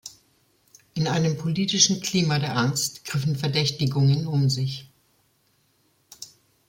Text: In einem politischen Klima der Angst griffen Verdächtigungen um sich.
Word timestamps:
In 0.95 1.07
einem 1.07 1.37
politischen 1.37 2.01
Klima 2.01 2.39
der 2.39 2.57
Angst 2.57 3.05
griffen 3.05 3.35
Verdächtigungen 3.35 4.25
um 4.25 4.49
sich. 4.49 4.89